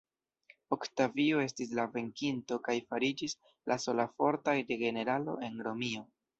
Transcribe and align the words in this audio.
Oktavio 0.77 1.41
estis 1.43 1.73
la 1.81 1.85
venkinto 1.97 2.59
kaj 2.69 2.75
fariĝis 2.89 3.37
la 3.73 3.79
sola 3.87 4.09
forta 4.17 4.59
generalo 4.85 5.41
en 5.51 5.65
Romio. 5.71 6.07